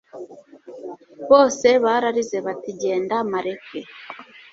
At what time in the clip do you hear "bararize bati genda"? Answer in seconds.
1.83-3.17